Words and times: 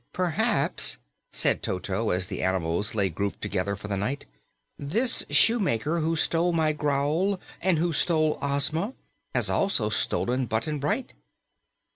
"Perhaps," 0.13 0.97
said 1.31 1.61
Toto 1.61 2.09
as 2.09 2.25
the 2.25 2.41
animals 2.41 2.95
lay 2.95 3.07
grouped 3.07 3.39
together 3.39 3.75
for 3.75 3.87
the 3.87 3.95
night, 3.95 4.25
"this 4.79 5.23
Shoemaker 5.29 5.99
who 5.99 6.15
stole 6.15 6.53
my 6.53 6.73
growl 6.73 7.39
and 7.61 7.77
who 7.77 7.93
stole 7.93 8.39
Ozma 8.41 8.95
has 9.35 9.51
also 9.51 9.89
stolen 9.89 10.47
Button 10.47 10.79
Bright." 10.79 11.13